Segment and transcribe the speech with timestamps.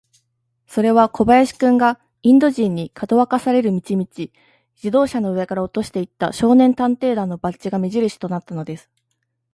[0.65, 4.07] それは小林君が、インド人に、かどわかされる道々、
[4.75, 8.89] 自動車の上から落としていった、少年探偵団のバッジが目じるしとなったのです。